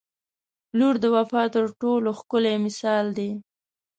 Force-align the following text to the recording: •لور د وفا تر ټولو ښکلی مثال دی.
•لور 0.77 0.95
د 1.03 1.05
وفا 1.15 1.43
تر 1.55 1.65
ټولو 1.81 2.09
ښکلی 2.19 2.55
مثال 2.65 3.05
دی. 3.17 3.29